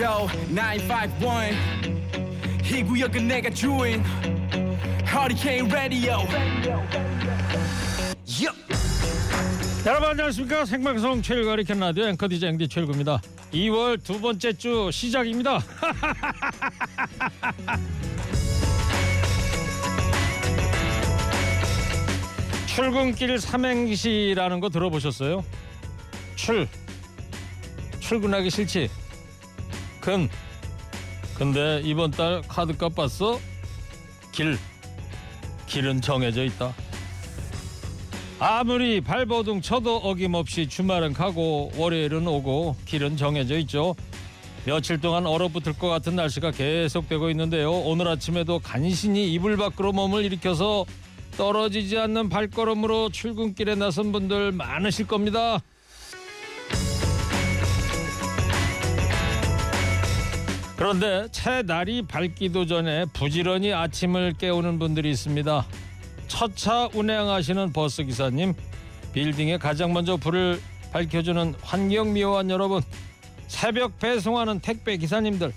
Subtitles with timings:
[0.00, 1.54] Yo 951
[2.64, 4.02] 이 구역은 내가 주인.
[5.06, 6.26] Hurricane Radio.
[9.84, 10.64] 여러분 안녕하십니까?
[10.64, 13.20] 생방송 최일과 리켄 라디오 앵커 DJ 앵디 최일구입니다.
[13.52, 15.60] 2월 두 번째 주 시작입니다.
[22.64, 25.44] 출근길 삼행시라는 거 들어보셨어요?
[26.36, 26.66] 출.
[28.00, 28.88] 출근하기 싫지
[30.00, 30.28] 근
[31.36, 33.38] 근데 이번 달 카드값 봤어?
[34.32, 34.58] 길
[35.66, 36.74] 길은 정해져 있다
[38.38, 43.94] 아무리 발버둥 쳐도 어김없이 주말은 가고 월요일은 오고 길은 정해져 있죠.
[44.64, 47.70] 며칠 동안 얼어붙을 것 같은 날씨가 계속되고 있는데요.
[47.70, 50.86] 오늘 아침에도 간신히 이불 밖으로 몸을 일으켜서
[51.36, 55.60] 떨어지지 않는 발걸음으로 출근길에 나선 분들 많으실 겁니다.
[60.80, 65.66] 그런데 채 날이 밝기도 전에 부지런히 아침을 깨우는 분들이 있습니다.
[66.26, 68.54] 첫 차 운행하시는 버스 기사님,
[69.12, 70.58] 빌딩에 가장 먼저 불을
[70.90, 72.80] 밝혀주는 환경미화원 여러분,
[73.46, 75.52] 새벽 배송하는 택배 기사님들,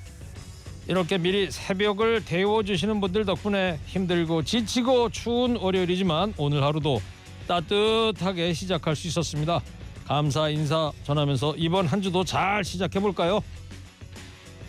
[0.90, 7.02] 이렇게 미리 새벽을 데워주시는 분들 덕분에 힘들고 지치고 추운 월요일이지만 오늘 하루도
[7.48, 9.62] 따뜻하게 시작할 수 있었습니다.
[10.06, 13.40] 감사 인사 전하면서 이번 한 주도 잘 시작해 볼까요?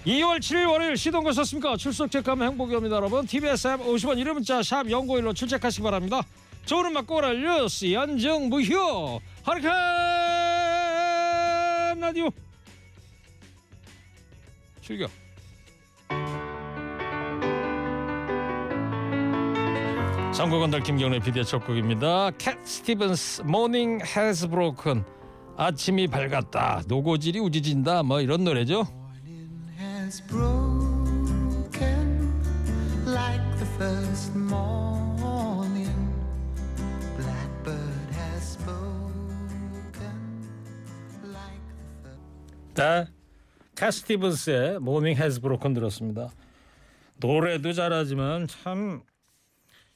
[0.06, 1.77] 2월 7일 월요일 시동 거셨습니까?
[1.78, 3.27] 출석 체크하면 행복이 옵니다 여러분.
[3.27, 6.20] TBS 앱 50원 이름 문자 샵 연고일로 출첵하시기 바랍니다.
[6.66, 9.72] 좋은 음악 꼬랄 뉴스 연정 무효 하리칸
[12.00, 12.28] 라디오.
[14.82, 15.10] 출격
[20.34, 22.30] 선곡건달 김경래 PD의 첫 곡입니다.
[22.36, 25.02] 캣 스티븐스 모닝 has broken.
[25.56, 26.82] 아침이 밝았다.
[26.89, 28.02] 노고지리 우지진다.
[28.02, 28.84] 뭐 이런 노래죠
[30.05, 31.64] has broken
[33.06, 36.12] like the first morning.
[37.16, 40.19] Blackbird has spoken
[41.25, 41.64] like
[42.03, 42.75] the first.
[42.75, 43.06] 네,
[43.77, 46.31] 캣 스티븐스의 Morning Has Broken 들었습니다.
[47.16, 49.03] 노래도 잘하지만 참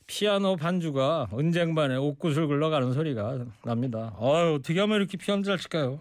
[0.07, 4.17] 피아노 반주가 은쟁반에 옥구슬 굴러가는 소리가 납니다.
[4.19, 6.01] 아유 어떻게 하면 이렇게 피아노 잘 칠까요?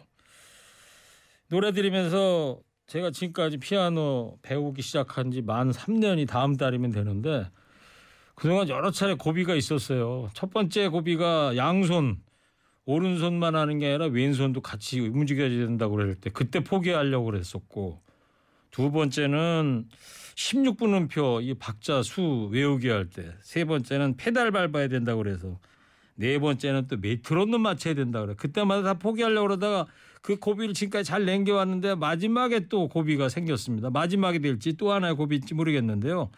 [1.50, 7.50] 노래 들으면서 제가 지금까지 피아노 배우기 시작한 지 만 3년이 다음 달이면 되는데
[8.36, 10.30] 그동안 여러 차례 고비가 있었어요.
[10.34, 12.22] 첫 번째 고비가 양손
[12.86, 18.02] 오른손만 하는 게 아니라 왼손도 같이 움직여야 된다고 그럴 때 그때 포기하려고 그랬었고
[18.72, 19.88] 두 번째는
[20.36, 25.60] 16분 음표 이 박자 수 외우기 할 때 세 번째는 페달 밟아야 된다고 그래서
[26.16, 29.88] 네 번째는 또 메트로놈 맞춰야 된다 그래 그때마다 다 포기하려고 그러다가
[30.28, 36.30] 그 고비를 지금까지 잘 남겨왔는데 마지막에 또 고비가 생겼습니다 마지막이 될지 또 하나의 고비일지 모르겠는데요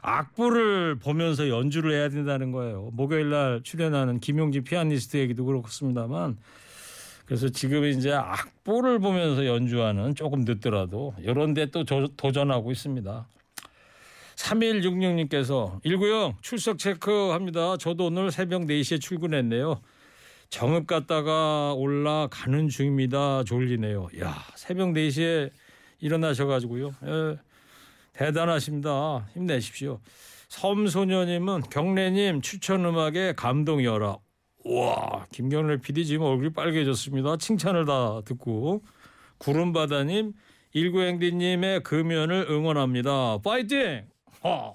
[0.00, 2.90] 악보를 보면서 연주를 해야 된다는 거예요.
[2.92, 6.36] 목요일 날 출연하는 김용진 피아니스트 얘기도 그렇습니다만
[7.24, 13.28] 그래서 지금 이제 악보를 보면서 연주하는 조금 늦더라도 이런 데 또 도전하고 있습니다.
[14.34, 17.76] 3166님께서 1구형 출석 체크합니다.
[17.76, 19.80] 저도 오늘 새벽 4시에 출근했네요.
[20.52, 23.42] 정읍 갔다가 올라가는 중입니다.
[23.44, 24.08] 졸리네요.
[24.20, 25.50] 야 새벽 4시에
[25.98, 26.94] 일어나셔가지고요.
[27.06, 27.38] 예.
[28.12, 29.26] 대단하십니다.
[29.32, 29.98] 힘내십시오.
[30.50, 34.18] 섬소녀님은 경래님 추천 음악에 감동이어라.
[34.66, 37.38] 와 김경래 PD 지금 얼굴이 빨개졌습니다.
[37.38, 38.82] 칭찬을 다 듣고
[39.38, 40.34] 구름바다님
[40.74, 43.38] 일구행디님의 금연을 응원합니다.
[43.38, 44.04] 파이팅!
[44.42, 44.74] 하.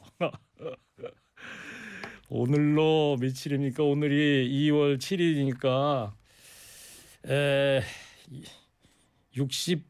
[2.29, 3.83] 오늘로 며칠입니까?
[3.83, 6.11] 오늘이 2월 7일이니까
[7.29, 7.81] 에
[9.35, 9.83] 60.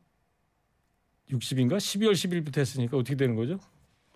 [1.31, 1.77] 60인가?
[1.77, 3.59] 12월 10일부터 했으니까 어떻게 되는 거죠?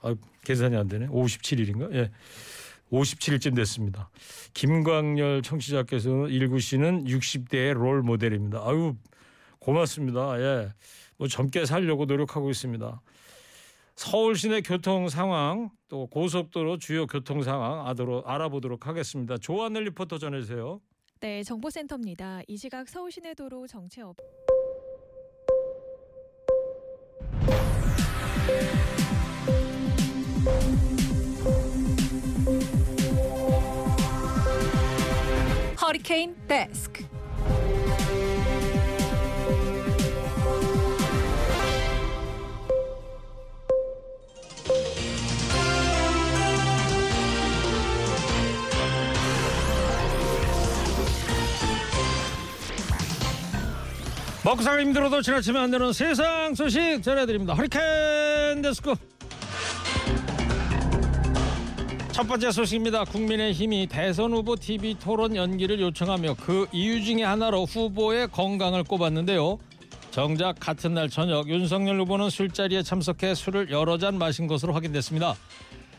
[0.01, 1.07] 아, 계산이 안 되네.
[1.07, 1.93] 57일인가?
[1.95, 2.11] 예.
[2.91, 4.09] 57일쯤 됐습니다.
[4.53, 8.61] 김광열 청취자께서는 일구 씨는 60대의 롤 모델입니다.
[8.65, 8.95] 아유,
[9.59, 10.39] 고맙습니다.
[10.39, 10.69] 예.
[11.17, 13.01] 뭐 젊게 살려고 노력하고 있습니다.
[14.01, 17.85] 서울 시내 교통 상황 또 고속도로 주요 교통 상황
[18.25, 19.37] 알아보도록 하겠습니다.
[19.37, 20.81] 조한el 리포터 전해주세요.
[21.19, 22.41] 네, 정보센터입니다.
[22.47, 24.17] 이 시각 서울 시내 도로 정체 없.
[35.79, 37.10] 허리케인 데스크.
[54.51, 57.53] 먹상 힘들어도 지나치면 안 되는 세상 소식 전해드립니다.
[57.53, 58.93] 허리케인 데스크.
[62.11, 63.05] 첫 번째 소식입니다.
[63.05, 69.57] 국민의힘이 대선 후보 TV 토론 연기를 요청하며 그 이유 중에 하나로 후보의 건강을 꼽았는데요.
[70.11, 75.33] 정작 같은 날 저녁 윤석열 후보는 술자리에 참석해 술을 여러 잔 마신 것으로 확인됐습니다.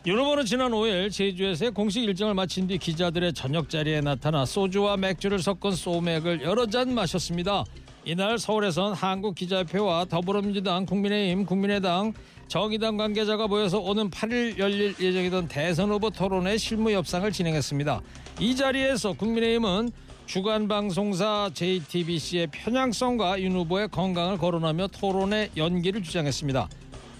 [0.04, 5.38] 윤 후보는 지난 5일 제주에서의 공식 일정을 마친 뒤 기자들의 저녁 자리에 나타나 소주와 맥주를
[5.38, 7.64] 섞은 소맥을 여러 잔 마셨습니다.
[8.04, 12.12] 이날 서울에선 한국기자협회와 더불어민주당, 국민의힘, 국민의당,
[12.49, 18.00] 정의당 관계자가 모여서 오는 8일 열릴 예정이던 대선 후보 토론회 실무 협상을 진행했습니다.
[18.40, 19.90] 이 자리에서 국민의힘은
[20.26, 26.69] 주간 방송사 JTBC의 편향성과 윤 후보의 건강을 거론하며 토론의 연기를 주장했습니다.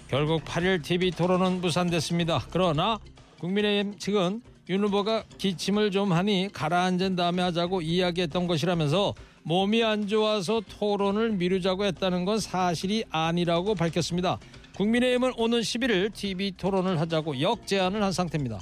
[0.09, 2.45] 결국 8일 TV 토론은 무산됐습니다.
[2.51, 2.99] 그러나
[3.39, 9.13] 국민의힘 측은 윤 후보가 기침을 좀 하니 가라앉은 다음에 하자고 이야기했던 것이라면서
[9.43, 14.39] 몸이 안 좋아서 토론을 미루자고 했다는 건 사실이 아니라고 밝혔습니다.
[14.75, 18.59] 국민의힘은 오는 11일 TV 토론을 하자고 역제안을 한 상태입니다.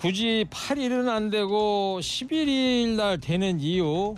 [0.00, 4.14] 굳이 8일은 안 되고 11일 날 되는 이유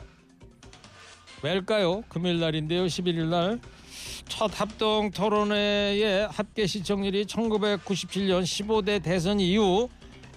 [1.42, 2.02] 왜일까요?
[2.08, 2.84] 금요일 날인데요.
[2.84, 3.58] 11일 날.
[4.28, 9.88] 첫 합동 토론회의 합계 시청률이 1997년 15대 대선 이후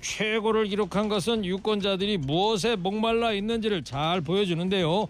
[0.04, 5.08] 최고를 기록한 것은 유권자들이 무엇에 목말라 있는지를 잘 보여주는데요.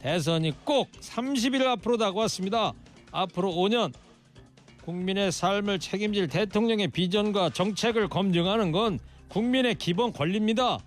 [0.00, 2.72] 대선이 꼭 30일 앞으로 다가왔습니다.
[3.10, 3.92] 앞으로 5년
[4.84, 10.78] 국민의 삶을 책임질 대통령의 비전과 정책을 검증하는 건 국민의 기본 권리입니다.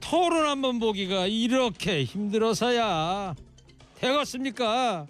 [0.00, 3.36] 토론 한번 보기가 이렇게 힘들어서야
[3.94, 5.06] 되겠습니까?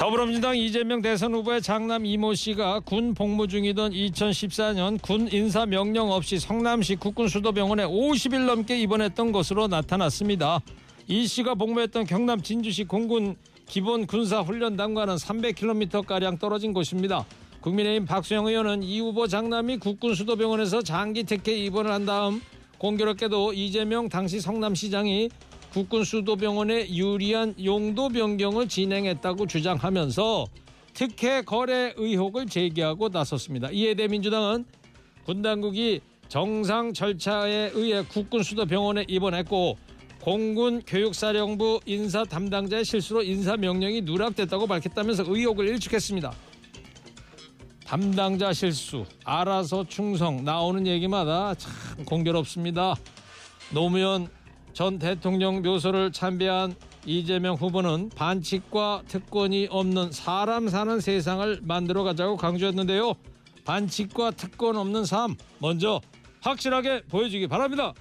[0.00, 6.38] 더불어민주당 이재명 대선 후보의 장남 이모 씨가 군 복무 중이던 2014년 군 인사 명령 없이
[6.38, 10.62] 성남시 국군 수도병원에 50일 넘게 입원했던 것으로 나타났습니다.
[11.06, 13.36] 이 씨가 복무했던 경남 진주시 공군
[13.66, 17.26] 기본 군사 훈련단과는 300km 가량 떨어진 곳입니다.
[17.60, 22.40] 국민의힘 박수영 의원은 이 후보 장남이 국군 수도병원에서 장기 특혜 입원을 한 다음
[22.78, 25.28] 공교롭게도 이재명 당시 성남시장이
[25.72, 30.46] 국군 수도병원에 유리한 용도 변경을 진행했다고 주장하면서
[30.94, 33.70] 특혜 거래 의혹을 제기하고 나섰습니다.
[33.70, 34.64] 이에 대해 민주당은
[35.24, 39.78] 군 당국이 정상 절차에 의해 국군 수도병원에 입원했고
[40.20, 46.32] 공군 교육사령부 인사 담당자의 실수로 인사 명령이 누락됐다고 밝혔다면서 의혹을 일축했습니다.
[47.86, 51.72] 담당자 실수, 알아서 충성 나오는 얘기마다 참
[52.04, 52.94] 공교롭습니다.
[53.72, 54.28] 노무현
[54.72, 56.74] 전 대통령 묘소를 참배한
[57.04, 63.14] 이재명 후보는 반칙과 특권이 없는 사람 사는 세상을 만들어 가자고 강조했는데요.
[63.64, 66.00] 반칙과 특권 없는 삶 먼저
[66.40, 67.92] 확실하게 보여주기 바랍니다.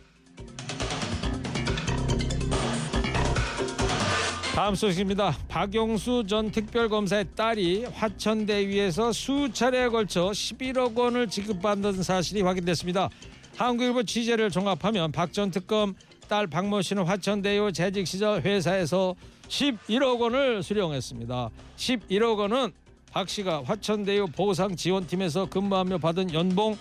[4.55, 5.37] 다음 소식입니다.
[5.47, 13.09] 박용수 전 특별검사의 딸이 화천대위에서 수차례에 걸쳐 11억 원을 지급받는 사실이 확인됐습니다.
[13.55, 15.95] 한국일보 취재를 종합하면 박 전 특검
[16.29, 19.15] 딸 박모 씨는 화천대유 재직 시절 회사에서
[19.47, 21.49] 11억 원을 수령했습니다.
[21.75, 22.71] 11억 원은
[23.11, 26.77] 박 씨가 화천대유 보상 지원팀에서 근무하며 받은 연봉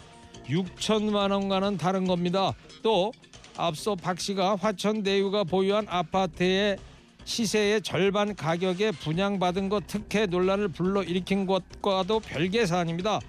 [0.46, 2.52] 6천만 원과는 다른 겁니다.
[2.82, 3.10] 또
[3.56, 6.76] 앞서 박 씨가 화천대유가 보유한 아파트의
[7.24, 13.20] 시세의 절반 가격에 분양받은 것 특혜 논란을 불러일으킨 것과도 별개 사안입니다.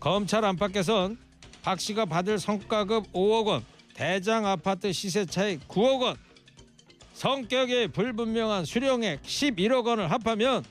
[0.00, 1.18] 검찰 안팎에선
[1.62, 3.64] 박 씨가 받을 성과급 5억 원,
[4.02, 6.16] 대장 아파트 시세 차익 9억 원,
[7.14, 10.64] 성격이 불분명한 수령액 11억 원을 합하면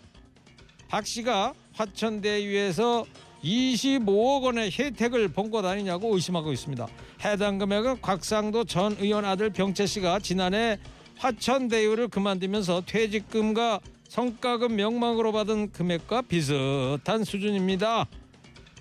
[0.87, 3.05] 박 씨가 화천대유에서
[3.43, 6.87] 25억 원의 혜택을 본 것 아니냐고 의심하고 있습니다.
[7.25, 10.79] 해당 금액은 곽상도 전 의원 아들 병채 씨가 지난해
[11.17, 18.05] 화천대유를 그만두면서 퇴직금과 성과급 명망으로 받은 금액과 비슷한 수준입니다.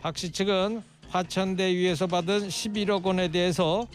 [0.03, 3.89] 박 씨 측은 화천대유에서 받은 11억 원에 대해서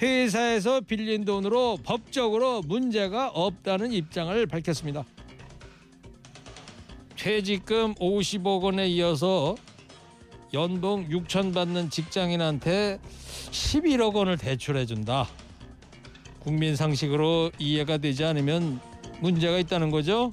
[0.00, 5.04] 회사에서 빌린 돈으로 법적으로 문제가 없다는 입장을 밝혔습니다.
[7.16, 9.54] 퇴직금 50억 원에 이어서
[10.52, 12.98] 연봉 6천 받는 직장인한테
[13.50, 15.26] 11억 원을 대출해 준다.
[16.40, 18.78] 국민 상식으로 이해가 되지 않으면
[19.20, 20.30] 문제가 있다는 거죠.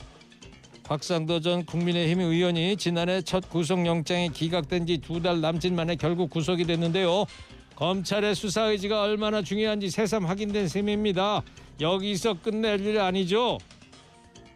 [0.84, 6.66] 곽상도 전 국민의힘 의원이 지난해 첫 구속영장이 기각된 지 두 달 남짓 만에 결국 구속이
[6.66, 7.26] 됐는데요.
[7.82, 11.42] 검찰의 수사 의지가 얼마나 중요한지 새삼 확인된 셈입니다.
[11.80, 13.58] 여기서 끝낼 일 아니죠.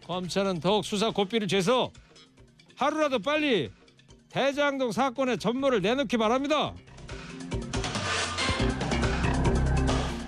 [0.06, 1.90] 검찰은 더욱 수사 고삐를 죄서
[2.76, 3.72] 하루라도 빨리
[4.28, 6.72] 대장동 사건의 전모를 내놓기 바랍니다.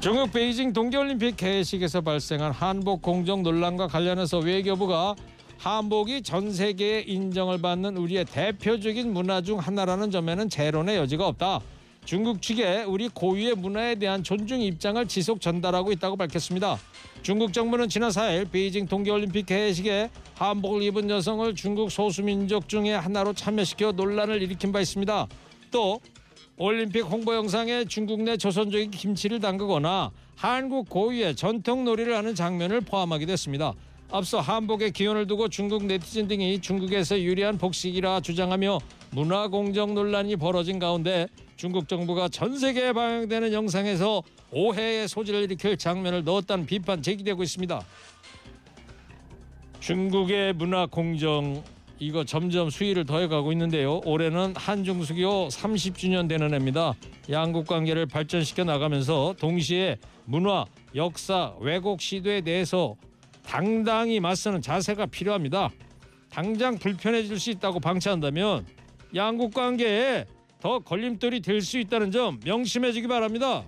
[0.00, 5.14] 중국 베이징 동계올림픽 개회식에서 발생한 한복 공정 논란과 관련해서 외교부가
[5.59, 11.61] 한복이 전 세계에 인정을 받는 우리의 대표적인 문화 중 하나라는 점에는 재론의 여지가 없다.
[12.05, 16.78] 중국 측에 우리 고유의 문화에 대한 존중 입장을 지속 전달하고 있다고 밝혔습니다.
[17.23, 23.93] 중국 정부는 지난 4일 베이징 동계올림픽 개회식에 한복을 입은 여성을 중국 소수민족 중의 하나로 참여시켜
[23.93, 25.26] 논란을 일으킨 바 있습니다.
[25.71, 26.00] 또
[26.57, 33.31] 올림픽 홍보 영상에 중국 내 조선족이 김치를 담그거나 한국 고유의 전통 놀이를 하는 장면을 포함하기도
[33.31, 33.75] 했습니다.
[34.11, 38.78] 앞서 한복의 기원을 두고 중국 네티즌 등이 중국에서 유리한 복식이라 주장하며
[39.11, 44.23] 문화 공정 논란이 벌어진 가운데 중국 정부가 전 세계에 방영되는 영상에서
[44.53, 47.81] 오해의 소지를 일으킬 장면을 넣었다는 비판 제기되고 있습니다.
[49.81, 51.62] 중국의 문화 공정
[52.00, 54.00] 이거 점점 수위를 더해가고 있는데요.
[54.05, 56.95] 올해는 한중 수교 30주년 되는 해입니다.
[57.29, 62.95] 양국 관계를 발전시켜 나가면서 동시에 문화, 역사, 왜곡 시도에 대해서
[63.45, 65.71] 당당히 맞서는 자세가 필요합니다.
[66.31, 68.65] 당장 불편해질 수 있다고 방치한다면
[69.15, 70.27] 양국 관계에
[70.61, 73.65] 더 걸림돌이 될 수 있다는 점 명심해주기 바랍니다.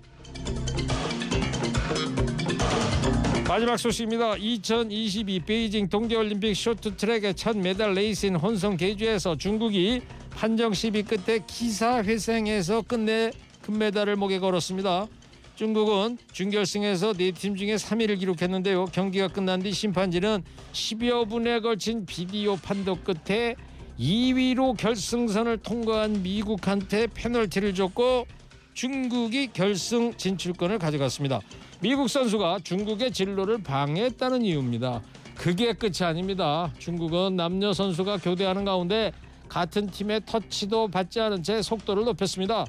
[3.48, 4.36] 마지막 소식입니다.
[4.36, 13.32] 2022 베이징 동계올림픽 쇼트트랙의 첫 메달 레이스인 혼성 계주에서 중국이 판정 시비 끝에 기사회생해서 끝내
[13.62, 15.08] 금메달을 목에 걸었습니다.
[15.56, 18.86] 중국은 준결승에서 네 팀 중에 3위를 기록했는데요.
[18.86, 20.42] 경기가 끝난 뒤 심판진은
[20.72, 23.56] 10여 분에 걸친 비디오 판독 끝에
[24.00, 28.26] 2위로 결승선을 통과한 미국한테 페널티를 줬고
[28.72, 31.40] 중국이 결승 진출권을 가져갔습니다.
[31.82, 35.02] 미국 선수가 중국의 진로를 방해했다는 이유입니다.
[35.36, 36.72] 그게 끝이 아닙니다.
[36.78, 39.12] 중국은 남녀 선수가 교대하는 가운데
[39.50, 42.64] 같은 팀의 터치도 받지 않은 채 속도를 높였습니다.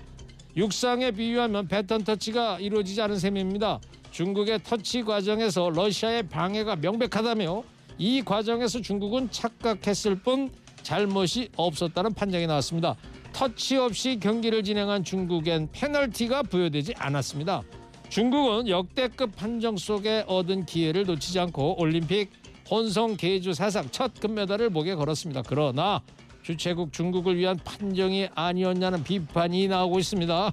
[0.57, 3.79] 육상에 비유하면 배턴 터치가 이루어지지 않은 셈입니다.
[4.11, 7.63] 중국의 터치 과정에서 러시아의 방해가 명백하다며
[7.99, 10.49] 이 과정에서 중국은 착각했을 뿐
[10.83, 12.95] 잘못이 없었다는 판정이 나왔습니다.
[13.33, 17.63] 터치 없이 경기를 진행한 중국엔 페널티가 부여되지 않았습니다.
[18.09, 22.29] 중국은 역대급 판정 속에 얻은 기회를 놓치지 않고 올림픽
[22.69, 25.43] 혼성 계주 사상 첫 금메달을 목에 걸었습니다.
[25.47, 26.01] 그러나
[26.43, 30.51] 주최국 중국을 위한 판정이 아니었냐는 비판이 나오고 있습니다.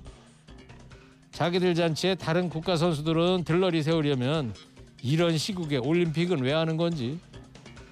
[1.32, 4.54] 자기들 잔치에 다른 국가 선수들은 들러리 세우려면
[5.02, 7.18] 이런 시국에 올림픽은 왜 하는 건지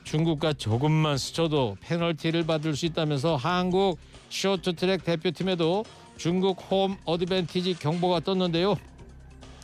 [0.07, 3.99] 중국과 조금만 스쳐도 페널티를 받을 수 있다면서 한국
[4.31, 5.85] 쇼트트랙 대표팀에도
[6.17, 8.77] 중국 홈 어드밴티지 경보가 떴는데요.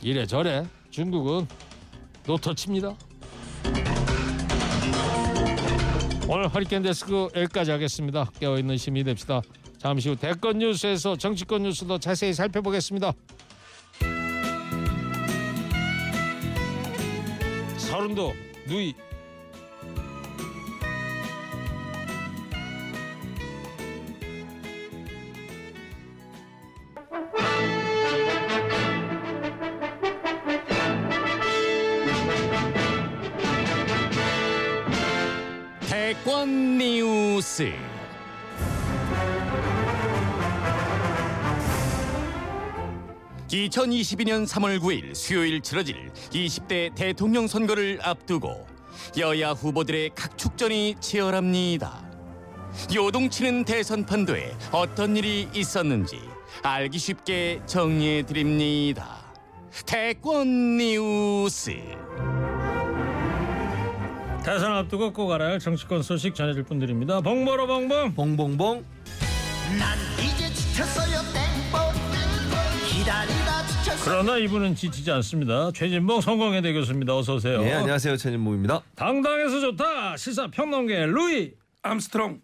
[0.01, 1.47] 이래저래 중국은
[2.27, 2.93] 노터칩니다.
[6.27, 8.29] 오늘 허리케인 데스크 여기까지 하겠습니다.
[8.39, 9.41] 깨어있는 시민이 됩시다.
[9.77, 13.13] 잠시 후 대권 뉴스에서 정치권 뉴스도 자세히 살펴보겠습니다.
[17.77, 18.33] 서른도
[18.67, 18.93] 누이
[36.43, 37.71] 대권 뉴스.
[43.47, 48.67] (2022년 3월 9일) 수요일 치러질 (20대) 대통령 선거를 앞두고
[49.17, 52.03] 여야 후보들의 각축전이 치열합니다.
[52.93, 56.19] 요동치는 대선 판도에 어떤 일이 있었는지
[56.61, 59.31] 알기 쉽게 정리해 드립니다.
[59.85, 61.77] 대권 뉴스
[64.45, 67.21] 대선 앞두고 꼭 알아야 할 정치권 소식 전해줄 분들입니다.
[67.21, 68.13] 봉보로 봉봉.
[68.13, 68.85] 봉봉봉
[69.79, 71.93] 난 이제 지쳤어요 땡벌
[72.89, 75.71] 기다리다 지쳤어요 그러나 이분은 지치지 않습니다.
[75.73, 77.15] 최진봉 성공회대 교수입니다.
[77.15, 77.63] 어서 오세요.
[77.63, 80.17] 예 안녕하세요 천인모입니다 당당해서 좋다.
[80.17, 82.41] 시사 평론계 루이 암스트롱.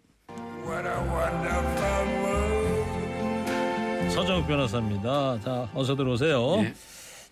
[4.08, 5.38] 서정욱 변호사입니다.
[5.40, 6.64] 자 어서 들어오세요.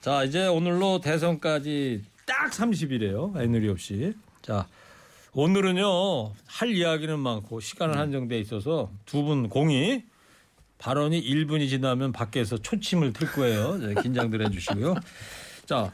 [0.02, 3.40] 자 이제 오늘로 대선까지 딱 30일이에요.
[3.40, 4.12] 애누리 없이.
[4.48, 4.66] 자
[5.34, 10.04] 오늘은요 할 이야기는 많고 시간은 한정돼 있어서 두 분 공이
[10.78, 13.76] 발언이 1분이 지나면 밖에서 초침을 틀 거예요.
[13.78, 14.94] 네, 긴장들 해주시고요.
[15.66, 15.92] 자,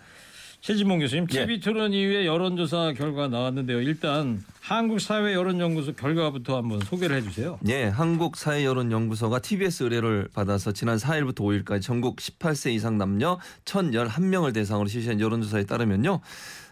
[0.61, 3.81] 최진봉 교수님, TV 토론 이후에 여론조사 결과 나왔는데요.
[3.81, 7.59] 일단 한국사회 여론연구소 결과부터 한번 소개를 해주세요.
[7.69, 14.87] 예 한국사회 여론연구소가 TBS 의뢰를 받아서 지난 4일부터 5일까지 전국 18세 이상 남녀 1,011명을 대상으로
[14.89, 16.21] 실시한 여론조사에 따르면요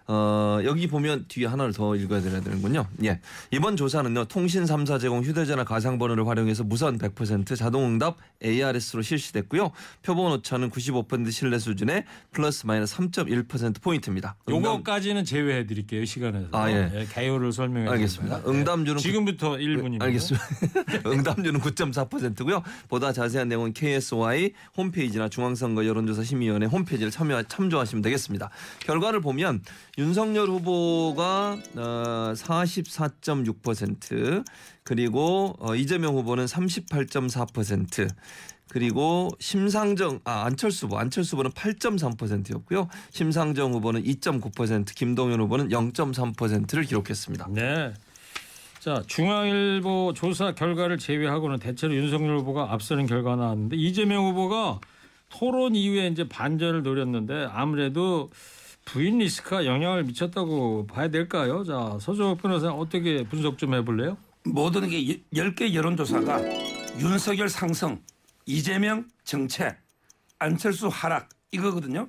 [0.06, 2.86] 어, 여기 보면 뒤에 하나를 더 읽어야 되는군요.
[3.04, 3.20] 예.
[3.50, 4.24] 이번 조사는요.
[4.26, 9.72] 통신 3사 제공 휴대전화 가상번호를 활용해서 무선 100% 자동응답 ARS로 실시됐고요.
[10.02, 14.36] 표본 오차는 95% 신뢰 수준의 플러스 마이너스 3.1% 포인트입니다.
[14.48, 16.04] 요거까지는 제외해 드릴게요.
[16.04, 16.48] 시간에서.
[16.52, 17.06] 아, 예.
[17.12, 18.42] 개요를 설명해 알겠습니다.
[18.42, 18.50] 드립니다.
[18.50, 20.02] 응답률은 지금부터 1분입니다.
[20.02, 20.46] 알겠습니다.
[21.06, 22.62] 응답률은 9.4%고요.
[22.88, 28.50] 보다 자세한 내용은 KSY 홈페이지나 중앙선거 여론조사 심의위원회 홈페이지를 참여 참조하시면 되겠습니다.
[28.80, 29.62] 결과를 보면
[29.98, 34.42] 윤석열 후보가 어, 44.6%
[34.84, 38.08] 그리고 어, 이재명 후보는 38.4%
[38.70, 42.88] 그리고 심상정 아 안철수 후보 안철수 후보는 8.3%였고요.
[43.10, 47.48] 심상정 후보는 2.9%, 김동연 후보는 0.3%를 기록했습니다.
[47.50, 47.92] 네.
[48.80, 54.80] 자, 중앙일보 조사 결과를 제외하고는 대체로 윤석열 후보가 앞서는 결과가 나왔는데 이재명 후보가
[55.28, 58.30] 토론 이후에 이제 반전을 노렸는데 아무래도
[58.84, 61.64] 부인 리스크가 영향을 미쳤다고 봐야 될까요?
[61.64, 64.16] 자, 서정욱 변호사 어떻게 분석 좀 해볼래요?
[64.44, 66.40] 모든 게 10개 여론조사가
[66.98, 68.00] 윤석열 상승,
[68.44, 69.76] 이재명 정체,
[70.38, 72.08] 안철수 하락 이거거든요.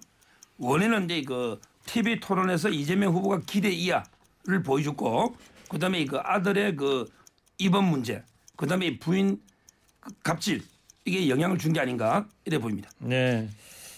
[0.57, 5.35] 원인은 이제 그 TV 토론에서 이재명 후보가 기대 이하를 보여줬고
[5.69, 7.05] 그다음에 그 아들의 그
[7.59, 8.23] 입원 문제,
[8.55, 9.39] 그다음에 부인
[9.99, 10.63] 그 갑질
[11.05, 12.89] 이게 영향을 준 게 아닌가 이래 보입니다.
[12.97, 13.47] 네.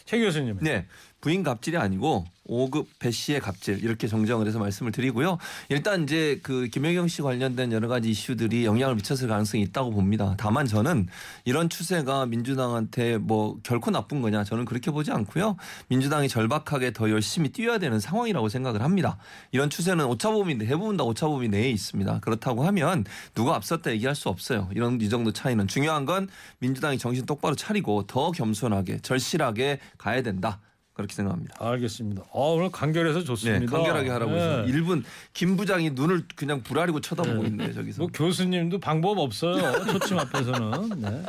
[0.05, 0.57] 최 교수님.
[0.61, 0.85] 네.
[1.21, 5.37] 부인 갑질이 아니고 5급 배 씨의 갑질 이렇게 정정을 해서 말씀을 드리고요.
[5.69, 10.35] 일단 이제 그 김혜경 씨 관련된 여러 가지 이슈들이 영향을 미쳤을 가능성이 있다고 봅니다.
[10.37, 11.07] 다만 저는
[11.43, 15.55] 이런 추세가 민주당한테 뭐 결코 나쁜 거냐 저는 그렇게 보지 않고요.
[15.87, 19.17] 민주당이 절박하게 더 열심히 뛰어야 되는 상황이라고 생각을 합니다.
[19.51, 22.19] 이런 추세는 오차범위 대부분 다 오차범위 내에 있습니다.
[22.19, 24.69] 그렇다고 하면 누가 앞섰다 얘기할 수 없어요.
[24.73, 26.27] 이런 이 정도 차이는 중요한 건
[26.59, 30.59] 민주당이 정신 똑바로 차리고 더 겸손하게 절실하게 가야 된다.
[30.95, 31.55] 그렇게 생각합니다.
[31.59, 32.23] 알겠습니다.
[32.23, 33.59] 아, 오늘 간결해서 좋습니다.
[33.59, 34.71] 네, 간결하게 하라고 해서 네.
[34.71, 38.01] 1분 김 부장이 눈을 그냥 부라리고 쳐다보고 있네요 저기서.
[38.01, 39.85] 뭐 교수님도 방법 없어요.
[39.91, 41.01] 초침 앞에서는.
[41.01, 41.23] 네.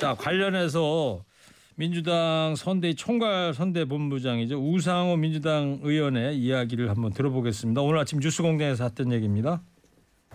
[0.00, 1.22] 자 관련해서
[1.76, 7.82] 민주당 선대 총괄 선대 본부장이죠 우상호 민주당 의원의 이야기를 한번 들어보겠습니다.
[7.82, 9.62] 오늘 아침 뉴스공장에서 했던 얘기입니다.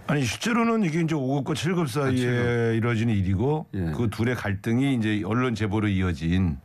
[0.08, 3.92] 아니 실제로는 이게 이제 5급과 7급 사이에 이루어지는 일이고 예.
[3.96, 6.58] 그 둘의 갈등이 이제 언론 제보로 이어진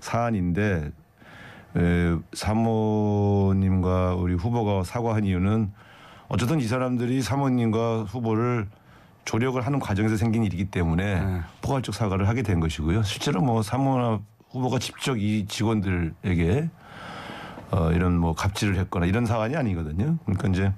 [0.00, 0.92] 사안인데
[1.76, 5.72] 에, 사모님과 우리 후보가 사과한 이유는
[6.28, 8.68] 어쨌든 이 사람들이 사모님과 후보를
[9.24, 13.02] 조력을 하는 과정에서 생긴 일이기 때문에 포괄적 사과를 하게 된 것이고요.
[13.02, 16.70] 실제로 뭐 사모나 후보가 직접 이 직원들에게
[17.70, 20.18] 어, 이런 뭐 갑질을 했거나 이런 사안이 아니거든요.
[20.24, 20.72] 그러니까 이제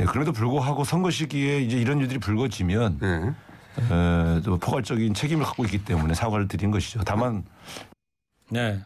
[0.00, 5.84] 예, 그럼에도 불구하고 선거 시기에 이제 이런 일들이 불거지면 에, 또 포괄적인 책임을 갖고 있기
[5.84, 7.00] 때문에 사과를 드린 것이죠.
[7.04, 7.44] 다만
[8.50, 8.80] 네.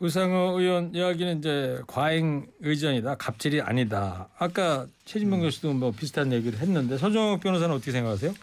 [0.00, 4.28] 우상호 의원 이야기는 이제 과잉 의전이다, 갑질이 아니다.
[4.38, 8.34] 아까 최진봉 교수도 뭐 비슷한 얘기를 했는데 서정욱 변호사는 어떻게 생각하세요?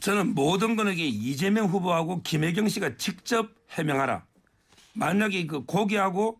[0.00, 4.24] 저는 모든 이게 이재명 후보하고 김혜경 씨가 직접 해명하라.
[4.94, 6.38] 만약에 그 고기하고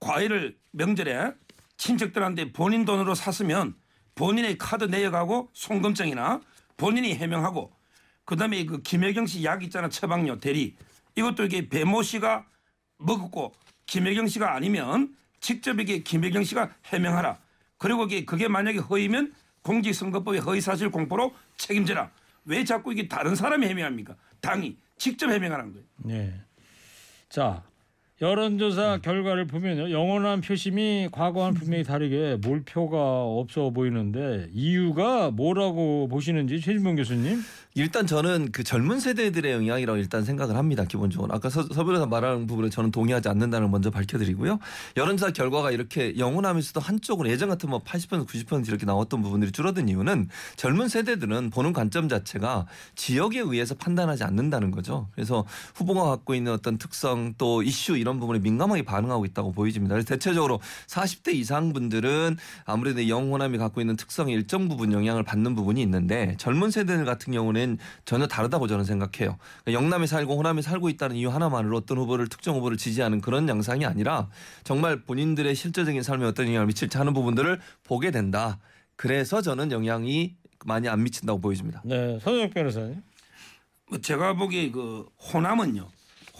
[0.00, 1.32] 과일을 명절에
[1.76, 3.74] 친척들한테 본인 돈으로 샀으면
[4.14, 6.40] 본인의 카드 내역하고 송금증이나
[6.76, 7.72] 본인이 해명하고
[8.24, 10.76] 그다음에 그 김혜경 씨 약 있잖아 처방료 대리
[11.16, 12.46] 이것도 이게 배모 씨가
[12.98, 13.52] 먹었고
[13.92, 17.36] 김혜경 씨가 아니면 직접 이게 김혜경 씨가 해명하라.
[17.76, 22.10] 그리고 이게 그게 만약에 허위면 공직선거법의 허위사실 공포로 책임져라.
[22.46, 24.16] 왜 자꾸 이게 다른 사람이 해명합니까?
[24.40, 25.86] 당이 직접 해명하는 거예요.
[26.04, 26.32] 네.
[27.28, 27.62] 자,
[28.22, 29.90] 여론조사 결과를 보면요.
[29.90, 37.42] 영원한 표심이 과거와는 분명히 다르게 몰표가 없어 보이는데 이유가 뭐라고 보시는지 최진봉 교수님?
[37.74, 40.84] 일단 저는 그 젊은 세대들의 영향이라고 일단 생각을 합니다.
[40.84, 44.58] 기본적으로 아까 서, 서 변호사 말하는 부분에 저는 동의하지 않는다는 걸 먼저 밝혀드리고요.
[44.98, 51.50] 여론조사 결과가 이렇게 영원하면서도 한쪽으로 예전 뭐80% 90% 이렇게 나왔던 부분들이 줄어든 이유는 젊은 세대들은
[51.50, 55.08] 보는 관점 자체가 지역에 의해서 판단하지 않는다는 거죠.
[55.12, 59.94] 그래서 후보가 갖고 있는 어떤 특성 또 이슈 이런 부분에 민감하게 반응하고 있다고 보여집니다.
[59.94, 65.80] 그래서 대체적으로 40대 이상 분들은 아무래도 영호남이 갖고 있는 특성의 일정 부분 영향을 받는 부분이
[65.82, 67.61] 있는데 젊은 세대들 같은 경우는
[68.04, 69.36] 전혀 다르다고 저는 생각해요.
[69.64, 73.84] 그러니까 영남에 살고 호남에 살고 있다는 이유 하나만으로 어떤 후보를 특정 후보를 지지하는 그런 양상이
[73.86, 74.28] 아니라
[74.64, 78.58] 정말 본인들의 실제적인 삶에 어떤 영향을 미칠지 하는 부분들을 보게 된다.
[78.96, 81.82] 그래서 저는 영향이 많이 안 미친다고 보여집니다.
[81.84, 83.02] 네, 서정욱 변호사님.
[83.88, 85.88] 뭐 제가 보기에 그 호남은요.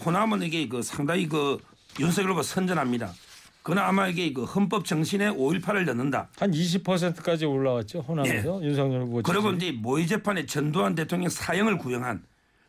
[0.05, 1.59] 호남은 이게 그 상당히 그
[1.99, 3.13] 윤석열 후보 선전합니다.
[3.63, 6.29] 그러나 아마 이게 그 헌법 정신에 5.18을 넣는다.
[6.37, 9.21] 한 20%까지 올라왔죠 호남에서 윤석열 후보.
[9.23, 9.51] 그리고.
[9.51, 12.23] 이제 모의 재판에 전두환 대통령 사형을 구형한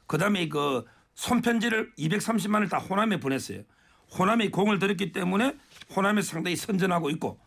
[0.07, 3.63] 그다음에 그 손편지를 230만 원을 다 호남에 보냈어요.
[4.17, 5.57] 호남이 공을 들였기 때문에
[5.97, 7.41] 호남에 상당히 선전하고 있고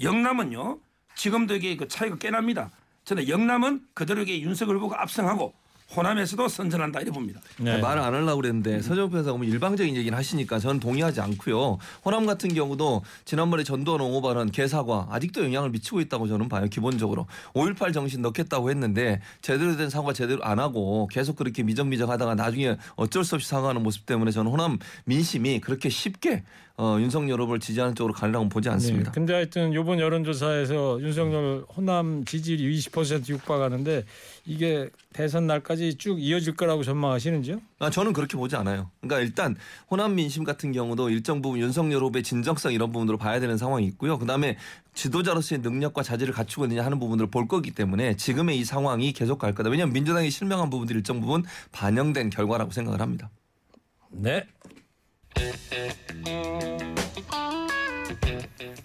[0.00, 0.78] 영남은요
[1.16, 2.70] 지금도 이게 그 차이가 꽤 납니다.
[3.04, 5.54] 저는 영남은 그대로 이게 윤석열 후보가 압승하고
[5.96, 7.40] 호남에서도 선전한다 이래 봅니다.
[7.58, 7.78] 네.
[7.78, 11.78] 말을 안 하려고 그랬는데 변호사가 너무 일방적인 얘기를 하시니까 저는 동의하지 않고요.
[12.04, 16.66] 호남 같은 경우도 지난번에 전두환 옹호 발언 개사과 아직도 영향을 미치고 있다고 저는 봐요.
[16.70, 22.76] 기본적으로 5.18 정신 넣겠다고 했는데 제대로 된 사과 제대로 안 하고 계속 그렇게 미적미적하다가 나중에
[22.96, 26.42] 어쩔 수 없이 사과하는 모습 때문에 저는 호남 민심이 그렇게 쉽게
[26.76, 29.10] 어, 윤석열 후보를 지지하는 쪽으로 가려고 보지 않습니다.
[29.10, 34.04] 네, 근데 하여튼 이번 여론조사에서 윤석열 호남 지지율이 20% 육박하는데
[34.46, 37.60] 이게 대선 날까지 쭉 이어질 거라고 전망하시는지요?
[37.78, 38.90] 아, 저는 그렇게 보지 않아요.
[39.00, 39.56] 그러니까 일단
[39.90, 44.18] 호남 민심 같은 경우도 일정 부분 윤석열 후보의 진정성 이런 부분으로 봐야 되는 상황이 있고요.
[44.18, 44.56] 그다음에
[44.94, 49.54] 지도자로서의 능력과 자질을 갖추고 있느냐 하는 부분들을 볼 거기 때문에 지금의 이 상황이 계속 갈
[49.54, 49.70] 거다.
[49.70, 53.30] 왜냐하면 민주당이 실명한 부분들이 일정 부분 반영된 결과라고 생각을 합니다.
[54.10, 54.44] 네.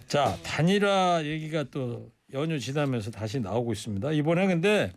[0.08, 4.12] 자 단일화 얘기가 또 연휴 지나면서 다시 나오고 있습니다.
[4.12, 4.92] 이번에 근데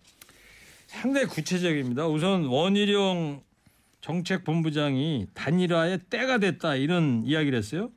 [0.90, 2.08] 상당히 구체적입니다.
[2.08, 3.42] 우선 원희룡
[4.00, 7.90] 정책본부장이 단일화의 때가 됐다 이런 이야기를 했어요.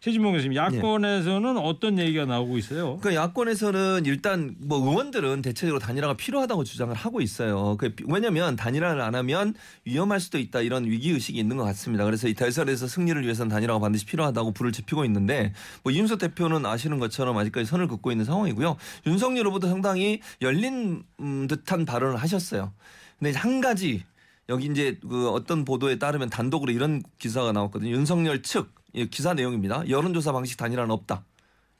[0.00, 2.98] 최진봉 교수님 야권에서는 어떤 얘기가 나오고 있어요?
[2.98, 7.76] 그러니까 야권에서는 일단 뭐 의원들은 대체적으로 단일화가 필요하다고 주장을 하고 있어요.
[7.78, 12.04] 그 왜냐하면 단일화를 안 하면 위험할 수도 있다 이런 위기 의식이 있는 것 같습니다.
[12.04, 17.00] 그래서 이 대선에서 승리를 위해서는 단일화가 반드시 필요하다고 불을 지피고 있는데 뭐 이준석 대표는 아시는
[17.00, 18.76] 것처럼 아직까지 선을 긋고 있는 상황이고요.
[19.06, 22.72] 윤석열 후보도 상당히 열린 음, 듯한 발언을 하셨어요.
[23.18, 24.04] 근데 한 가지
[24.48, 27.90] 여기 이제 그 어떤 보도에 따르면 단독으로 이런 기사가 나왔거든요.
[27.90, 29.88] 윤석열 측이 기사 내용입니다.
[29.88, 31.24] 여론조사 방식 단일화는 없다.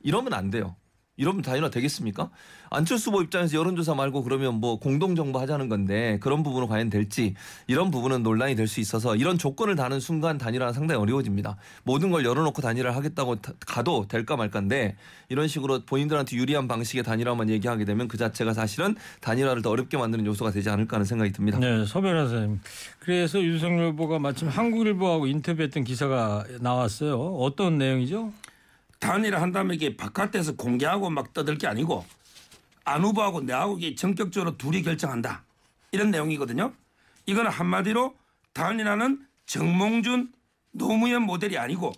[0.01, 0.77] 이러면 안 돼요.
[1.19, 2.31] 이러면 단일화 되겠습니까?
[2.71, 7.35] 안철수 후보 입장에서 여론조사 말고 그러면 뭐 공동정부 하자는 건데 그런 부분은 과연 될지
[7.67, 11.57] 이런 부분은 논란이 될 수 있어서 이런 조건을 다는 순간 단일화는 상당히 어려워집니다.
[11.83, 14.97] 모든 걸 열어놓고 단일화를 하겠다고 다- 가도 될까 말까인데
[15.31, 20.25] 이런 식으로 본인들한테 유리한 방식의 단일화만 얘기하게 되면 그 자체가 사실은 단일화를 더 어렵게 만드는
[20.27, 21.59] 요소가 되지 않을까 하는 생각이 듭니다.
[21.59, 22.61] 네, 서 변호사님.
[23.01, 27.19] 그래서 윤석열 후보가 마침 한국일보하고 인터뷰했던 기사가 나왔어요.
[27.19, 28.31] 어떤 내용이죠?
[28.99, 32.05] 단일화 한다면 이게 바깥에서 공개하고 막 떠들 게 아니고
[32.85, 35.45] 안 후보하고 내하고 이게 전격적으로 둘이 결정한다
[35.93, 36.73] 이런 내용이거든요.
[37.27, 38.15] 이거는 한마디로
[38.53, 40.33] 단일화는 정몽준
[40.73, 41.93] 노무현 모델이 아니고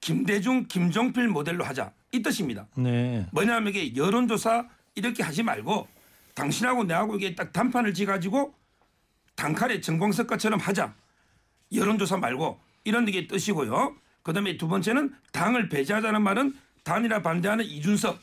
[0.00, 2.66] 김대중 김종필 모델로 하자 이 뜻입니다.
[2.76, 3.26] 네.
[3.32, 5.88] 뭐냐면 이게 여론조사 이렇게 하지 말고
[6.34, 8.54] 당신하고 내하고 이게 딱 단판을 지가지고
[9.34, 10.94] 단칼에 전공석가처럼 하자.
[11.72, 13.96] 여론조사 말고 이런 게 뜻이고요.
[14.26, 18.18] 그다음에 두 번째는 당을 배제하자는 말은 단일화 반대하는 이준석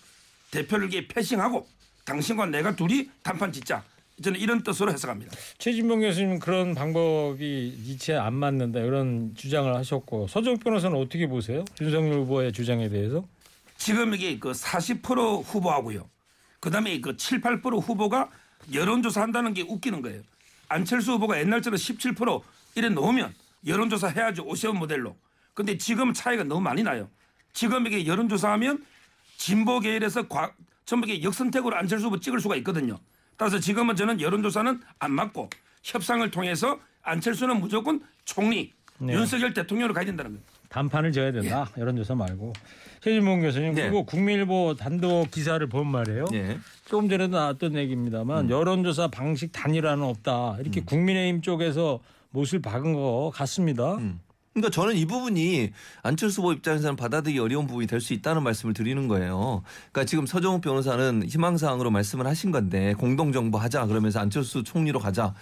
[0.52, 1.66] 대표를 이게 패싱하고
[2.04, 3.82] 당신과 내가 둘이 단판 짓자.
[4.22, 5.32] 저는 이런 뜻으로 해석합니다.
[5.60, 11.64] 최진봉 교수님은 그런 방법이 이치에 안 맞는다 이런 주장을 하셨고 서정욱 변호사는 어떻게 보세요?
[11.80, 13.26] 윤석열 후보의 주장에 대해서?
[13.78, 16.10] 지금 이게 그 40% 후보하고요.
[16.60, 18.30] 그다음에 그 7, 8% 후보가
[18.74, 20.22] 여론조사 한다는 게 웃기는 거예요.
[20.68, 22.42] 안철수 후보가 옛날처럼 17%
[22.76, 23.34] 이래 놓으면
[23.66, 24.44] 여론조사 해야죠.
[24.44, 25.16] 오세훈 모델로.
[25.54, 27.10] 근데 지금 차이가 너무 많이 나요.
[27.54, 28.84] 지금 이게 여론조사하면
[29.38, 30.52] 진보 계열에서 과,
[30.86, 33.00] 전부 이게 역선택으로 안철수 후보 찍을 수가 있거든요.
[33.38, 35.50] 따라서 지금은 저는 여론조사는 안 맞고
[35.84, 39.14] 협상을 통해서 안철수는 무조건 총리 네.
[39.14, 40.44] 윤석열 대통령으로 가야 된다는 거예요.
[40.70, 41.70] 단판을 지어야 된다.
[41.78, 42.54] 여론조사 말고.
[43.02, 43.82] 최진봉 교수님 네.
[43.84, 46.26] 그리고 국민일보 단독 기사를 본 말이에요.
[46.34, 46.58] 예.
[46.86, 50.58] 조금 전에도 나왔던 얘기입니다만 여론조사 방식 단일화는 없다.
[50.62, 53.96] 이렇게 국민의힘 쪽에서 못을 박은 것 같습니다.
[53.96, 54.20] 음.
[54.54, 55.72] 그러니까 저는 이 부분이
[56.04, 59.64] 안철수 후보 입장에서는 받아들이기 어려운 부분이 될 수 있다는 말씀을 드리는 거예요.
[59.92, 65.34] 그러니까 지금 서정욱 변호사는 희망사항으로 말씀을 하신 건데 공동정부 하자 그러면서 안철수 총리로 가자.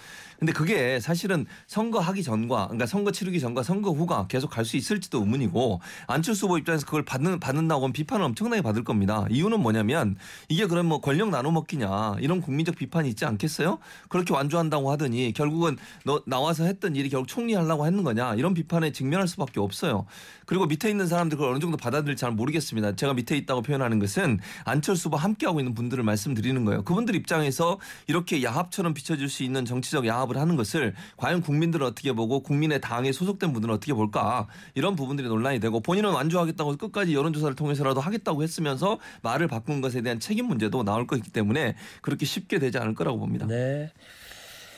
[0.42, 5.20] 근데 그게 사실은 선거하기 전과 그러니까 선거 치르기 전과 선거 후가 계속 갈 수 있을지도
[5.20, 9.26] 의문이고 안철수 후보 입장에서 그걸 받는 받는다고 하면 비판을 엄청나게 받을 겁니다.
[9.28, 10.16] 이유는 뭐냐면
[10.48, 13.78] 이게 그럼 뭐 권력 나눠 먹기냐 이런 국민적 비판이 있지 않겠어요?
[14.08, 19.28] 그렇게 완주한다고 하더니 결국은 너 나와서 했던 일이 결국 총리하려고 했는 거냐 이런 비판에 직면할
[19.28, 20.06] 수밖에 없어요.
[20.46, 22.96] 그리고 밑에 있는 사람들 그걸 어느 정도 받아들일지 잘 모르겠습니다.
[22.96, 26.82] 제가 밑에 있다고 표현하는 것은 안철수 후보 함께하고 있는 분들을 말씀드리는 거예요.
[26.82, 32.12] 그분들 입장에서 이렇게 야합처럼 비춰질 수 있는 정치적 야합 을 하는 것을 과연 국민들은 어떻게
[32.12, 37.54] 보고 국민의 당에 소속된 분들은 어떻게 볼까 이런 부분들이 논란이 되고 본인은 완주하겠다고 끝까지 여론조사를
[37.54, 42.78] 통해서라도 하겠다고 했으면서 말을 바꾼 것에 대한 책임 문제도 나올 것이기 때문에 그렇게 쉽게 되지
[42.78, 43.46] 않을 거라고 봅니다.
[43.46, 43.90] 네.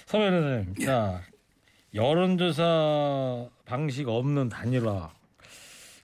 [0.06, 1.22] 서 변호사님, 자
[1.94, 5.10] 여론조사 방식 없는 단일화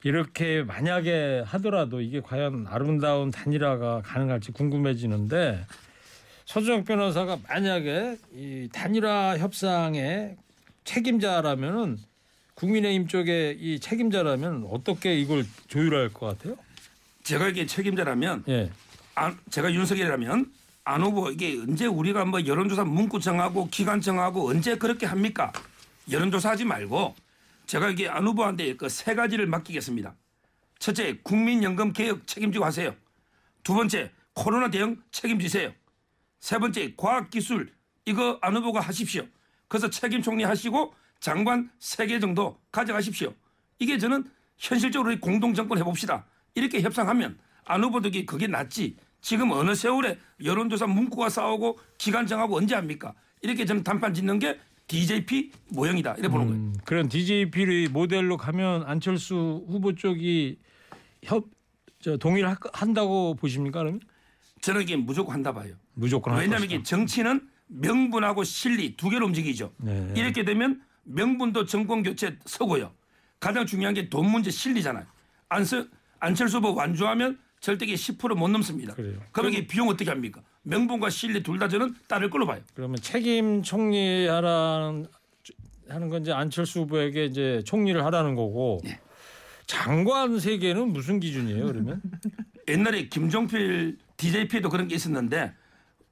[0.04, 5.66] 이렇게 만약에 하더라도 이게 과연 아름다운 단일화가 가능할지 궁금해지는데
[6.50, 10.36] 서정욱 변호사가 만약에 이 단일화 협상의
[10.82, 11.96] 책임자라면은
[12.54, 16.56] 국민의힘 쪽에 이 책임자라면 어떻게 이걸 조율할 것 같아요?
[17.22, 18.68] 제가 이게 책임자라면 예.
[19.14, 24.76] 안- 제가 윤석열이라면 안 후보 이게 언제 우리가 뭐 여론조사 문구 정하고 기간 정하고 언제
[24.76, 25.52] 그렇게 합니까?
[26.10, 27.14] 여론조사하지 말고
[27.66, 30.16] 제가 이게 안 후보한테 그 세 가지를 맡기겠습니다.
[30.80, 32.92] 첫째, 국민연금 개혁 책임지고 하세요.
[33.62, 35.72] 두 번째, 코로나 대응 책임지세요.
[36.40, 37.70] 세 번째, 과학기술
[38.06, 39.24] 이거 안 후보가 하십시오.
[39.68, 43.32] 그래서 책임 총리 하시고 장관 세 개 정도 가져가십시오.
[43.78, 44.24] 이게 저는
[44.56, 46.24] 현실적으로 공동 정권 해봅시다.
[46.54, 48.96] 이렇게 협상하면 안 후보도 그게 낫지.
[49.20, 53.14] 지금 어느 세월에 여론조사 문구가 싸우고 기간 정하고 언제 합니까?
[53.42, 56.14] 이렇게 저는 단판 짓는 게 DJP 모형이다.
[56.14, 56.60] 이래 보는 거예요.
[56.60, 60.58] 음, 그런 DJP를 모델로 가면 안철수 후보 쪽이
[61.22, 61.44] 협,
[62.00, 63.80] 저 동의를 한다고 보십니까?
[63.80, 64.00] 그러면
[64.62, 65.74] 저는 이게 무조건 한다 봐요.
[66.00, 66.64] 무조건 할 왜냐하면.
[66.64, 69.72] 이게 정치는 명분하고 실리 두 개로 움직이죠.
[69.76, 70.12] 네.
[70.16, 72.92] 이렇게 되면 명분도 정권 교체 서고요.
[73.38, 75.04] 가장 중요한 게 돈 문제 실리잖아요.
[75.48, 75.84] 안서,
[76.18, 78.94] 안철수 후보 완주하면 절대 이게 10%못 넘습니다.
[78.94, 79.18] 그래요.
[79.32, 80.40] 그럼 이게 비용 어떻게 합니까?
[80.62, 82.60] 명분과 실리 둘 다 저는 따를 걸로 봐요.
[82.74, 85.06] 그러면 책임 총리하라는
[85.88, 88.98] 하는 건 이제 안철수 후보에게 이제 총리를 하라는 거고 네.
[89.66, 91.66] 장관 세계는 무슨 기준이에요?
[91.66, 92.00] 그러면
[92.68, 95.52] 옛날에 김종필 DJP에도 그런 게 있었는데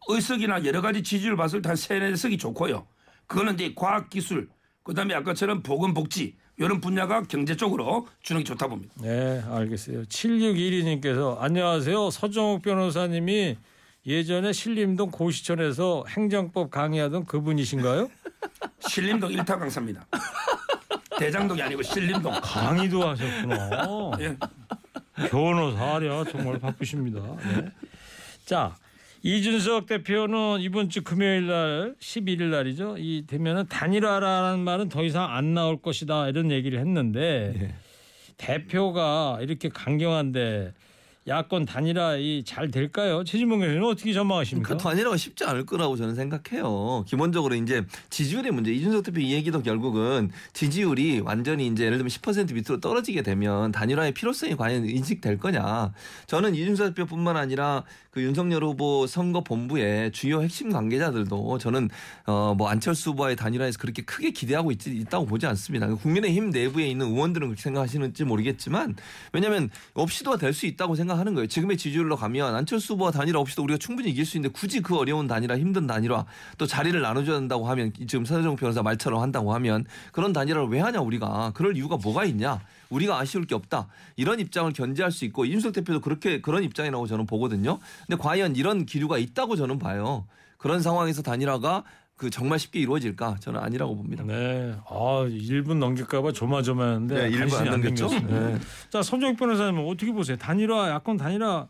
[0.06, 2.87] 의석이나 여러 가지 지지율 봤을 때 한 세네 석이 좋고요.
[3.26, 4.48] 그거는 이제 과학기술
[4.82, 8.94] 그 다음에 아까처럼 보건복지 이런 분야가 경제 쪽으로 주는 게 좋다 봅니다.
[9.00, 10.04] 네 알겠어요.
[10.04, 12.11] 7612님께서 안녕하세요.
[12.11, 13.56] 서정욱 변호사님이
[14.06, 18.08] 예전에 신림동 고시촌에서 행정법 강의하던 그분이신가요?
[18.88, 20.06] 신림동 일타 강사입니다.
[21.18, 22.32] 대장동이 아니고 신림동.
[22.42, 23.70] 강의도 하셨구나.
[24.20, 24.37] 예.
[25.28, 27.20] 변호사 하랴 정말 바쁘십니다.
[27.44, 27.70] 네.
[28.46, 28.74] 자
[29.22, 32.96] 이준석 대표는 이번 주 금요일 날 11일 날이죠.
[32.98, 37.74] 이 되면은 단일화라는 말은 더 이상 안 나올 것이다 이런 얘기를 했는데
[38.37, 40.72] 대표가 이렇게 강경한데
[41.28, 43.22] 야권 단일화 이잘 될까요?
[43.22, 44.76] 최진봉 교수는 어떻게 전망하십니까?
[44.76, 47.04] 그 단일화가 쉽지 않을 거라고 저는 생각해요.
[47.06, 48.72] 기본적으로 이제 지지율의 문제.
[48.72, 54.14] 이준석 대표 이 얘기도 결국은 지지율이 완전히 이제 예를 들면 10% 밑으로 떨어지게 되면 단일화의
[54.14, 55.92] 필요성이 과연 인식될 거냐.
[56.26, 61.90] 저는 이준석 대표뿐만 아니라 그 윤석열 후보 선거 본부의 주요 핵심 관계자들도 저는
[62.24, 65.86] 어뭐 안철수 후보와의 단일화에서 그렇게 크게 기대하고 있지, 있다고 보지 않습니다.
[65.94, 68.96] 국민의힘 내부에 있는 의원들은 그렇게 생각하시는지 모르겠지만
[69.32, 71.46] 왜냐하면 없이도 될 수 있다고 생각 하는 거예요.
[71.46, 75.26] 지금의 지지율로 가면 안철수 후보와 단일화 없이도 우리가 충분히 이길 수 있는데 굳이 그 어려운
[75.26, 76.24] 단일화 힘든 단일화
[76.57, 81.00] 또 자리를 나눠줘야 된다고 하면 지금 서정 변호사 말처럼 한다고 하면 그런 단일화를 왜 하냐
[81.00, 85.72] 우리가 그럴 이유가 뭐가 있냐 우리가 아쉬울 게 없다 이런 입장을 견제할 수 있고 이준석
[85.74, 87.78] 대표도 그렇게 그런 입장이라고 저는 보거든요.
[88.07, 90.26] 근데 과연 이런 기류가 있다고 저는 봐요.
[90.57, 91.85] 그런 상황에서 단일화가
[92.18, 94.24] 그 정말 쉽게 이루어질까 저는 아니라고 봅니다.
[94.24, 94.74] 네.
[94.88, 98.09] 아, 1분 넘길까봐 조마조마했는데 네, 일분 간신히 안 넘겼죠?
[98.26, 98.59] 네.
[98.90, 100.37] 자, 손정익 변호사님은 어떻게 보세요?
[100.37, 101.68] 단일화, 야권 단일화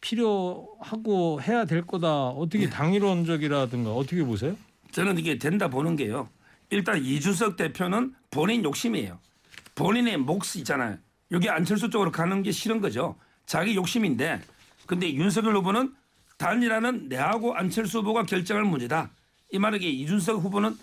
[0.00, 2.26] 필요하고 해야 될 거다.
[2.26, 4.56] 어떻게 당일원적이라든가 어떻게 보세요?
[4.90, 6.28] 저는 이게 된다 보는 게요.
[6.70, 9.18] 일단 이준석 대표는 본인 욕심이에요.
[9.76, 10.98] 본인의 몫이 있잖아요.
[11.30, 13.14] 여기 안철수 쪽으로 가는 게 싫은 거죠.
[13.46, 14.40] 자기 욕심인데
[14.86, 15.94] 근데 윤석열 후보는
[16.36, 19.10] 단일화는 내하고 안철수 후보가 결정할 문제다.
[19.54, 20.76] 이 말은 이게 이준석 후보는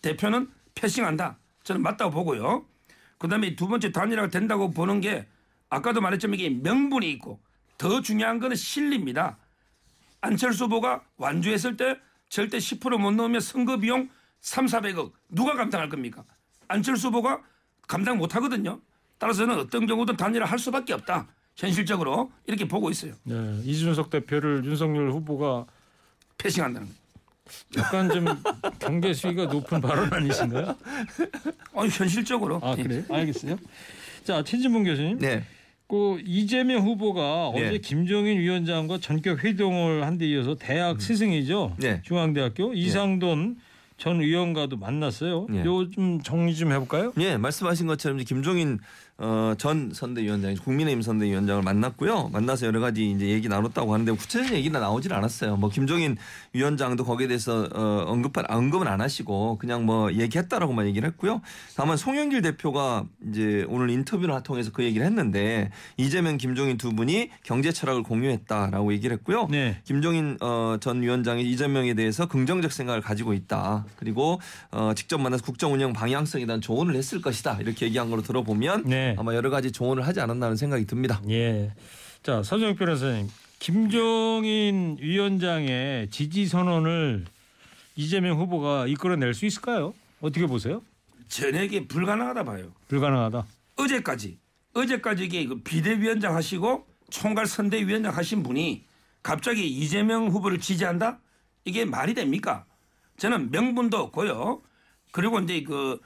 [0.00, 1.38] 대표는 패싱한다.
[1.64, 2.64] 저는 맞다고 보고요.
[3.18, 5.26] 그다음에 두 번째 단일화가 된다고 보는 게
[5.68, 7.40] 아까도 말했지만 이게 명분이 있고
[7.78, 9.38] 더 중요한 거는 실리입니다.
[10.20, 14.08] 안철수 후보가 완주했을 때 절대 10%못 넣으면 선거 비용
[14.40, 16.24] 3, 400억 누가 감당할 겁니까?
[16.68, 17.42] 안철수 후보가
[17.88, 18.80] 감당 못 하거든요.
[19.18, 21.26] 따라서는 어떤 경우든 단일화 할 수밖에 없다.
[21.56, 23.14] 현실적으로 이렇게 보고 있어요.
[23.24, 23.60] 네.
[23.64, 25.66] 이준석 대표를 윤석열 후보가
[26.38, 27.01] 패싱한다는 거예요.
[27.76, 28.24] 약간 좀
[28.78, 30.76] 경계 수위가 높은 발언 아니신가요?
[31.74, 32.60] 아니, 현실적으로.
[32.62, 33.02] 아, 그래요?
[33.10, 33.56] 알겠어요.
[34.24, 35.18] 자, 최진봉 교수님.
[35.18, 35.42] 네.
[35.88, 37.68] 그 이재명 후보가 네.
[37.68, 41.76] 어제 김종인 위원장과 전격 회동을 한 데 이어서 대학 스승이죠.
[41.78, 42.00] 네.
[42.02, 43.56] 중앙대학교 이상돈
[43.98, 45.46] 전 의원과도 만났어요.
[45.50, 45.64] 네.
[45.64, 47.12] 요좀 정리 좀 해볼까요?
[47.18, 48.78] 예, 말씀하신 것처럼 김종인
[49.24, 52.30] 어, 전 선대위원장, 국민의힘 선대위원장을 만났고요.
[52.32, 55.56] 만나서 여러 가지 이제 얘기 나눴다고 하는데 구체적인 얘기는 나오질 않았어요.
[55.56, 56.16] 뭐 김종인
[56.52, 61.40] 위원장도 거기에 대해서 어, 언급한 언급은 안 하시고 그냥 뭐 얘기했다라고만 얘기를 했고요.
[61.76, 67.70] 다만 송영길 대표가 이제 오늘 인터뷰를 통해서 그 얘기를 했는데 이재명, 김종인 두 분이 경제
[67.70, 69.46] 철학을 공유했다라고 얘기를 했고요.
[69.52, 69.78] 네.
[69.84, 73.86] 김종인 어, 전 위원장이 이재명에 대해서 긍정적 생각을 가지고 있다.
[73.94, 74.40] 그리고
[74.72, 77.58] 어, 직접 만나서 국정 운영 방향성에 대한 조언을 했을 것이다.
[77.60, 79.11] 이렇게 얘기한 걸로 들어보면 네.
[79.18, 81.20] 아마 여러 가지 조언을 하지 않았나는 생각이 듭니다.
[81.28, 81.72] 예.
[82.22, 83.28] 자, 서정혁 변호사님.
[83.58, 87.24] 김종인 위원장의 지지 선언을
[87.94, 89.94] 이재명 후보가 이끌어낼 수 있을까요?
[90.20, 90.82] 어떻게 보세요?
[91.28, 92.72] 전액이 불가능하다 봐요.
[92.88, 93.44] 불가능하다.
[93.76, 94.38] 어제까지
[94.74, 98.84] 어제까지 이게 그 비대위원장 하시고 총괄 선대위원장 하신 분이
[99.22, 101.20] 갑자기 이재명 후보를 지지한다?
[101.64, 102.64] 이게 말이 됩니까?
[103.18, 104.60] 저는 명분도 없고요.
[105.12, 106.00] 그리고 이제 그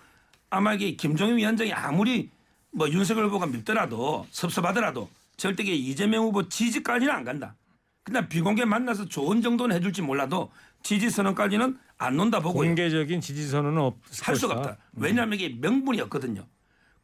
[0.50, 2.30] 아마 이게 김종인 위원장이 아무리
[2.72, 7.54] 뭐 윤석열 후보가 밉더라도 섭섭하더라도 절대 이재명 후보 지지까지는 안 간다.
[8.02, 10.50] 그냥 비공개 만나서 좋은 정도는 해줄지 몰라도
[10.82, 12.68] 지지 선언까지는 안 논다 보고요.
[12.68, 14.54] 공개적인 지지 선언은 없을 할 수가.
[14.54, 14.76] 없다.
[14.92, 16.46] 왜냐하면 이게 명분이 없거든요.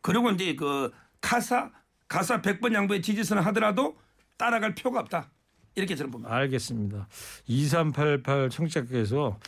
[0.00, 1.70] 그리고 이제 그 가사
[2.06, 3.96] 가사 100번 양보의 지지선을 하더라도
[4.36, 5.30] 따라갈 표가 없다.
[5.74, 6.34] 이렇게 저는 봅니다.
[6.34, 7.08] 알겠습니다.
[7.46, 9.38] 2388 청취자께서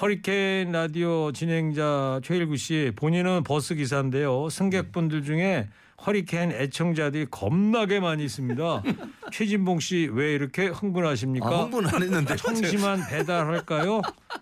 [0.00, 4.48] 허리케인 라디오 진행자 최일구 씨 본인은 버스 기사인데요.
[4.48, 5.68] 승객분들 중에
[6.06, 8.82] 허리케인 애청자들이 겁나게 많이 있습니다.
[9.32, 11.46] 최진봉 씨 왜 이렇게 흥분하십니까?
[11.46, 12.36] 아, 흥분 안 했는데.
[12.36, 14.00] 청심한 배달할까요?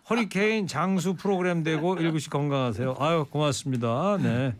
[0.09, 2.97] 허리케인 장수 프로그램 되고 일구 씨 건강하세요.
[3.01, 4.19] 아유 고맙습니다.
[4.23, 4.55] 네.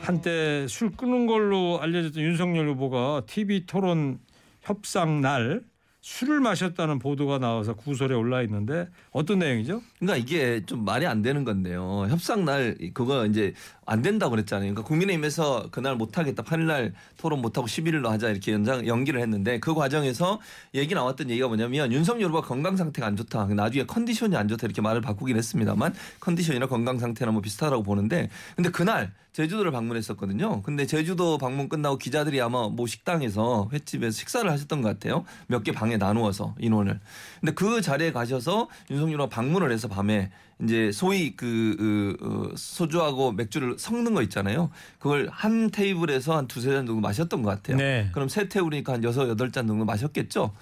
[0.00, 4.18] 한때 술 끊은 걸로 알려졌던 윤석열 후보가 TV 토론
[4.64, 5.62] 협상 날
[6.00, 9.80] 술을 마셨다는 보도가 나와서 구설에 올라 있는데 어떤 내용이죠?
[9.98, 12.06] 그러니까 이게 좀 말이 안 되는 건데요.
[12.10, 13.54] 협상 날 그거 이제
[13.86, 14.74] 안 된다고 그랬잖아요.
[14.74, 16.42] 그러니까 국민의힘에서 그날 못 하겠다.
[16.42, 20.40] 8일 날 토론 못 하고 11일로 하자 이렇게 연장 연기를 했는데 그 과정에서
[20.74, 23.46] 얘기 나왔던 얘기가 뭐냐면 윤석열 후보가 건강 상태가 안 좋다.
[23.46, 28.68] 나중에 컨디션이 안 좋다 이렇게 말을 바꾸긴 했습니다만 컨디션이나 건강 상태나 뭐 비슷하다고 보는데 근데
[28.68, 30.62] 그날 제주도를 방문했었거든요.
[30.62, 35.24] 근데 제주도 방문 끝나고 기자들이 아마 뭐 식당에서 횟집에서 식사를 하셨던 것 같아요.
[35.48, 37.00] 몇 개 방에 나누어서 인원을.
[37.40, 40.30] 근데 그 자리에 가셔서 윤석열 후보가 방문을 해서 밤에
[40.62, 44.70] 이제 소위 그, 그 어, 소주하고 맥주를 섞는 거 있잖아요.
[44.98, 47.76] 그걸 한 테이블에서 한 두세 잔 정도 마셨던 것 같아요.
[47.76, 48.08] 네.
[48.12, 50.52] 그럼 세 테이블이니까 한 여섯 여덟 잔 정도 마셨겠죠.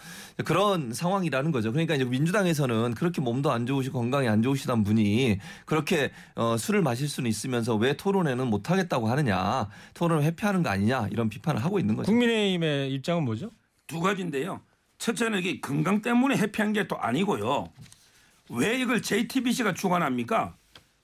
[0.44, 1.72] 그런 상황이라는 거죠.
[1.72, 7.08] 그러니까 이제 민주당에서는 그렇게 몸도 안 좋으시고 건강이 안 좋으시던 분이 그렇게 어, 술을 마실
[7.08, 11.96] 수는 있으면서 왜 토론회는 못 하겠다고 하느냐, 토론을 회피하는 거 아니냐 이런 비판을 하고 있는
[11.96, 12.10] 거죠.
[12.10, 13.50] 국민의힘의 입장은 뭐죠?
[13.86, 14.60] 두 가지인데요.
[14.98, 17.68] 첫째는 이게 건강 때문에 회피한 게 또 아니고요.
[18.50, 20.56] 왜 이걸 JTBC가 주관합니까?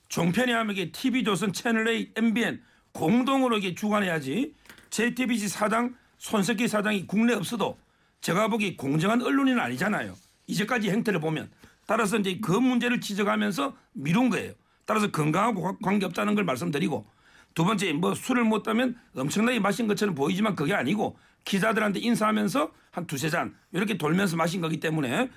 [0.09, 4.53] 종편이 하면 이게 TV조선, 채널A, MBN 공동으로 이게 주관해야지.
[4.89, 7.79] JTBC 사장 손석희 사장이 국내 없어도
[8.21, 10.15] 제가 보기 공정한 언론인은 아니잖아요.
[10.47, 11.49] 이제까지 행태를 보면
[11.85, 14.53] 따라서 이제 그 문제를 지적하면서 미룬 거예요.
[14.85, 17.07] 따라서 건강하고 관계 없다는 걸 말씀드리고
[17.53, 23.07] 두 번째 뭐 술을 못 따면 엄청나게 마신 것처럼 보이지만 그게 아니고 기자들한테 인사하면서 한
[23.07, 25.29] 두세 잔 이렇게 돌면서 마신 거기 때문에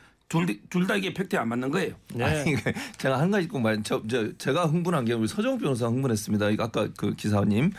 [0.70, 1.94] 둘 다 이게 팩트에 안 맞는 거예요.
[2.14, 2.24] 네.
[2.24, 5.86] 아니 그 제가 한 가지 꼭 말, 저, 저 제가 흥분한 게 우리 서정욱 변호사
[5.86, 6.46] 흥분했습니다.
[6.58, 7.72] 아까 그 기사님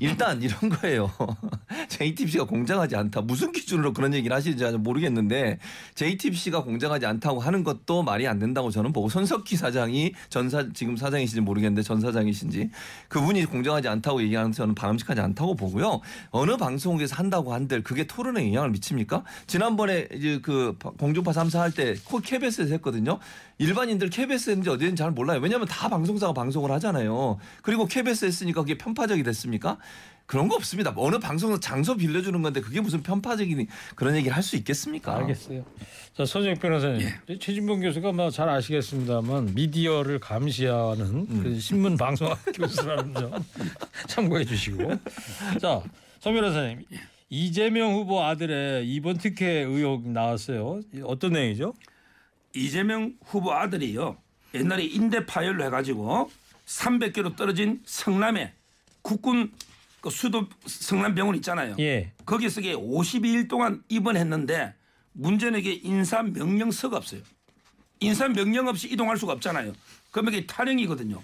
[0.00, 1.10] 일단 이런 거예요.
[1.88, 3.20] JTBC가 공정하지 않다.
[3.20, 5.58] 무슨 기준으로 그런 얘기를 하시는지 잘 모르겠는데
[5.94, 11.40] JTBC가 공정하지 않다고 하는 것도 말이 안 된다고 저는 보고 손석희 사장이 전사 지금 사장이신지
[11.42, 12.70] 모르겠는데 전 사장이신지
[13.08, 16.00] 그분이 공정하지 않다고 얘기하는 저는 바람직하지 않다고 보고요.
[16.30, 19.24] 어느 방송국에서 한다고 한들 그게 토론에 영향을 미칩니까?
[19.46, 23.18] 지난번에 이제 그 공중파 3사 할때 코 KBS에서 했거든요.
[23.58, 25.40] 일반인들 KBS 했는지 어디든지 잘 몰라요.
[25.40, 27.38] 왜냐하면 다 방송사가 방송을 하잖아요.
[27.62, 29.78] 그리고 KBS 했으니까 그게 편파적이 됐습니까?
[30.26, 30.92] 그런 거 없습니다.
[30.96, 35.16] 어느 방송에서 장소 빌려주는 건데 그게 무슨 편파적인 그런 얘기를 할 수 있겠습니까?
[35.16, 35.64] 알겠어요.
[36.14, 37.38] 자 서정익 변호사님, 예.
[37.38, 41.40] 최진봉 교수가 뭐 잘 아시겠습니다만 미디어를 감시하는 음.
[41.42, 43.42] 그 신문 방송학 교수라는 점
[44.06, 44.90] 참고해 주시고,
[45.62, 45.80] 자,
[46.20, 46.84] 서 변호사님.
[47.30, 50.80] 이재명 후보 아들의 이번 특혜 의혹 나왔어요.
[51.04, 51.74] 어떤 내용이죠?
[52.54, 54.16] 이재명 후보 아들이요.
[54.54, 56.30] 옛날에 인대 파열로 해가지고
[56.66, 58.54] 300km 떨어진 성남에
[59.02, 59.52] 국군
[60.00, 61.76] 그 수도 성남병원 있잖아요.
[61.80, 62.12] 예.
[62.24, 64.74] 거기서 이게 52일 동안 입원했는데
[65.58, 67.20] 이게 인사 명령서가 없어요.
[68.00, 69.72] 인사 명령 없이 이동할 수가 없잖아요.
[70.12, 71.20] 그러면 이게 탈영이거든요.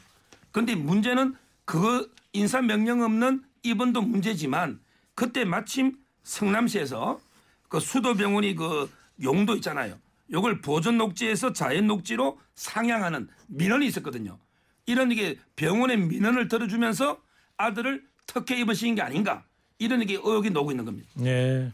[0.51, 4.81] 그런데 문제는 그 인사 명령 없는 입원도 문제지만
[5.15, 7.21] 그때 마침 성남시에서
[7.69, 8.91] 그 수도병원이 그
[9.23, 9.99] 용도 있잖아요.
[10.33, 14.39] 요걸 보존 녹지에서 자연 녹지로 상향하는 민원이 있었거든요.
[14.87, 17.21] 이런 이게 병원의 민원을 들어주면서
[17.57, 19.45] 아들을 특혜 입원시킨 게 아닌가
[19.79, 21.09] 이런 이게 의혹이 나오고 있는 겁니다.
[21.15, 21.71] 네.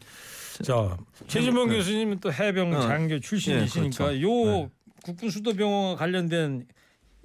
[0.63, 2.81] 자, 최진봉 교수님은 또 해병 어.
[2.81, 4.71] 장교 출신이시니까 예, 요 그렇죠.
[5.03, 6.67] 국군 수도병원과 관련된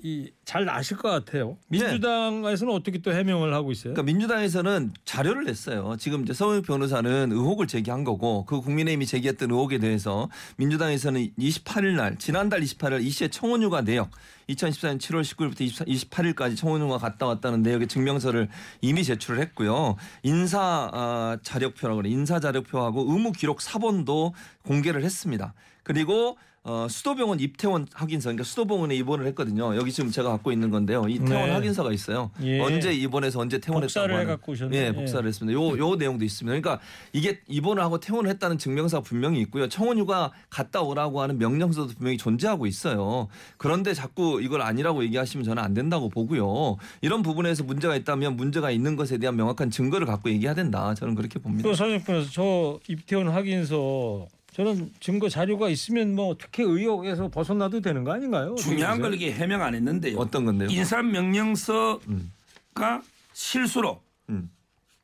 [0.03, 1.59] 이 잘 아실 것 같아요.
[1.69, 3.95] 민주당에서는 어떻게 또 해명을 하고 있어요?
[3.95, 5.97] 그러니까 민주당에서는 자료를 냈어요.
[5.99, 12.17] 지금 이제 서울 변호사는 의혹을 제기한 거고 그 국민의힘이 제기했던 의혹에 대해서 민주당에서는 28일 날
[12.19, 14.11] 지난달 28일 이 씨의 청원휴가 내역
[14.49, 18.49] 2014년 7월 19일부터 28일까지 청원휴가 갔다 왔다는 내역의 증명서를
[18.81, 19.97] 이미 제출을 했고요.
[20.23, 22.11] 인사 아, 자력표라고 그래.
[22.11, 24.33] 인사 자력표하고 의무 기록 사본도
[24.63, 25.55] 공개를 했습니다.
[25.83, 26.39] 그리고
[26.69, 29.77] 어, 수도병원 입퇴원 확인서, 그러니까 수도병원에 입원을 했거든요.
[29.77, 31.05] 여기 지금 제가 갖고 있는 건데요.
[31.09, 31.51] 이 퇴원 네.
[31.53, 32.33] 확인서가 있어요.
[32.43, 32.59] 예.
[32.59, 34.27] 언제 입원해서 언제 퇴원했다고 복사를 하는.
[34.27, 34.77] 해갖고 오셨네.
[34.77, 35.57] 예, 복사를 했습니다.
[35.57, 36.61] 요, 요 내용도 있습니다.
[36.61, 39.69] 그러니까 이게 입원을 하고 퇴원을 했다는 증명서가 분명히 있고요.
[39.69, 43.29] 청원휴가 갔다 오라고 하는 명령서도 분명히 존재하고 있어요.
[43.59, 46.79] 그런데 자꾸 이걸 아니라고 얘기하시면 저는 안 된다고 보고요.
[47.01, 50.95] 이런 부분에서 문제가 있다면 문제가 있는 것에 대한 명확한 증거를 갖고 얘기해야 된다.
[50.95, 51.69] 저는 그렇게 봅니다.
[51.69, 58.13] 또 서정변에서 저 입퇴원 확인서 저는 증거 자료가 있으면 뭐 특혜 의혹에서 벗어나도 되는 거
[58.13, 58.55] 아닌가요?
[58.55, 60.17] 중요한 걸 이게 해명 안 했는데요.
[60.17, 60.71] 어떤 건데요?
[60.71, 63.03] 인사명령서가 음.
[63.35, 64.01] 실수로
[64.31, 64.51] 음.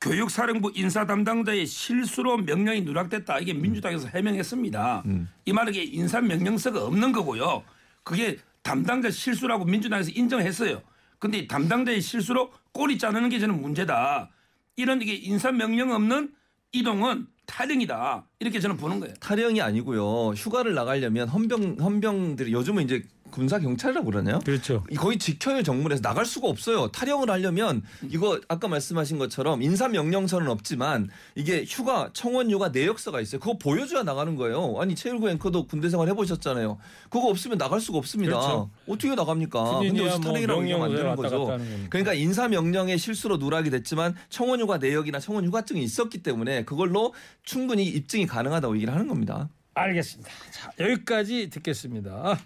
[0.01, 3.41] 교육사령부 인사 담당자의 실수로 명령이 누락됐다.
[3.41, 5.03] 이게 민주당에서 해명했습니다.
[5.05, 5.29] 음.
[5.45, 7.63] 이 말은 이게 인사 명령서가 없는 거고요.
[8.05, 10.81] 그게 담당자 실수라고 민주당에서 인정했어요.
[11.19, 14.31] 근데 이 담당자의 실수로 꼬리 자르는 게 저는 문제다.
[14.77, 16.33] 이런 이게 인사 명령 없는
[16.73, 18.27] 이동은 탈영이다.
[18.41, 19.15] 이렇게 저는 보는 거예요.
[19.21, 20.31] 탈영이 아니고요.
[20.31, 23.03] 휴가를 나가려면 헌병 헌병들이 요즘은 이제
[23.33, 24.39] 군사 경찰이라고 그러나요?
[24.45, 24.85] 그렇죠.
[24.97, 26.89] 거의 지켜야 정문에서 나갈 수가 없어요.
[26.89, 33.41] 탈영을 하려면 이거 아까 말씀하신 것처럼 인사 명령서는 없지만 이게 휴가 청원 휴가 내역서가 있어요.
[33.41, 34.77] 그거 보여줘야 나가는 거예요.
[34.79, 36.79] 아니 최일구 앵커도 군대 생활 해보셨잖아요.
[37.11, 38.39] 그거 없으면 나갈 수가 없습니다.
[38.39, 38.71] 그렇죠.
[38.87, 39.81] 어떻게 나갑니까?
[39.81, 41.59] 근데 뭐 탈영이라고 얘기하면 안 되는 거죠.
[41.91, 47.85] 그러니까 인사 명령의 실수로 누락이 됐지만 청원 휴가 내역이나 청원 휴가증이 있었기 때문에 그걸로 충분히
[47.87, 49.49] 입증이 가능하다고 얘기를 하는 겁니다.
[49.75, 50.31] 알겠습니다.
[50.51, 52.39] 자, 여기까지 듣겠습니다.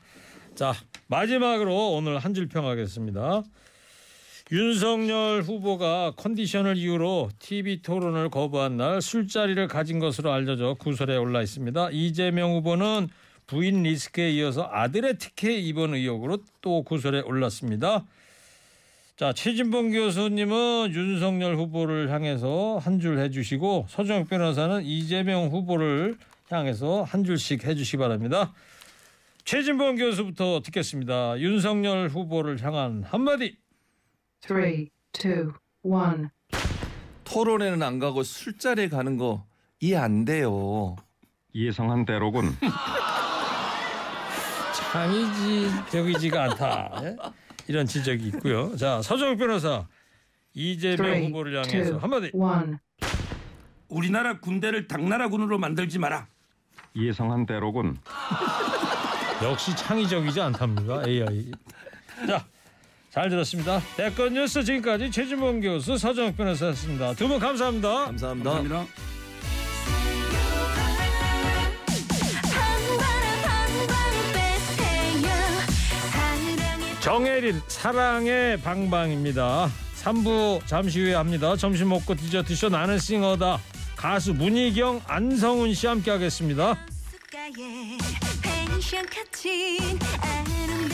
[0.57, 0.74] 자,
[1.09, 3.42] 마지막으로 오늘 한 줄 평하겠습니다.
[4.52, 11.90] 윤석열 후보가 컨디션을 이유로 TV 토론을 거부한 날 술자리를 가진 것으로 알려져 구설에 올라 있습니다.
[11.92, 13.09] 이재명 후보는
[13.46, 18.04] 부인 리스크에 이어서 아들의 특혜 입원 의혹으로 또 구설에 올랐습니다.
[19.16, 26.16] 자, 최진봉 교수님은 윤석열 후보를 향해서 한 줄 해주시고 서정욱 변호사는 이재명 후보를
[26.50, 28.52] 향해서 한 줄씩 해주시기 바랍니다.
[29.51, 31.38] 최진봉 교수부터 듣겠습니다.
[31.38, 33.57] 윤석열 후보를 향한 한마디.
[34.40, 35.53] Three, two,
[35.84, 36.26] one.
[37.22, 39.47] 토론회는 안 가고 술자리에 가는 거
[39.78, 40.97] 이해 안 돼요.
[41.55, 42.57] 예상한 대로군.
[44.92, 47.01] 창의적이지가 않다.
[47.05, 47.16] 예?
[47.68, 48.74] 이런 지적이 있고요.
[48.76, 49.86] 자, 서정욱 변호사
[50.55, 52.32] 이재명 Three, 후보를 향해서 two, 한마디.
[52.34, 52.78] one.
[53.88, 56.26] 우리나라 군대를 당나라군으로 만들지 마라.
[56.97, 57.97] 예상한 대로군.
[59.43, 61.03] 역시 창의적이지 않답니까?
[61.07, 61.51] AI.
[62.26, 62.45] 자,
[63.11, 63.80] 잘 들었습니다.
[63.97, 67.14] 대권 뉴스 지금까지 최진봉 교수 서정욱 변호사였습니다.
[67.14, 68.07] 두 분 감사합니다.
[68.07, 68.51] 감사합니다.
[68.51, 68.87] 감사합니다.
[77.01, 79.70] 정혜린 사랑의 방방입니다.
[80.03, 81.57] 3부 잠시 후에 합니다.
[81.57, 83.59] 점심 먹고 디저트 쇼 나는 싱어다.
[83.97, 86.76] 가수 문희경, 안성훈 씨 함께 하겠습니다.
[88.87, 90.86] 숫가에 펜션 같은 아름다운